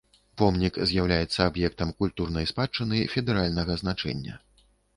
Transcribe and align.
Помнік 0.41 0.79
з'яўляецца 0.91 1.39
аб'ектам 1.49 1.93
культурнай 2.01 2.49
спадчыны 2.55 3.05
федэральнага 3.15 3.79
значэння. 3.85 4.33